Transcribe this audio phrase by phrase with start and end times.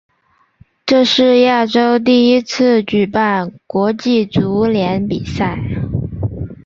[0.83, 5.59] 这是亚洲第一次举办国际足联比赛。